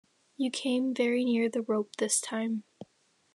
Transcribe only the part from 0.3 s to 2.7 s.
You came very near the rope this time.